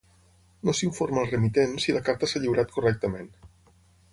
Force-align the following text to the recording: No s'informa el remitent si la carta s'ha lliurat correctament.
No 0.69 0.73
s'informa 0.77 1.21
el 1.23 1.29
remitent 1.35 1.75
si 1.85 1.95
la 1.97 2.01
carta 2.09 2.31
s'ha 2.33 2.41
lliurat 2.47 2.73
correctament. 2.79 3.31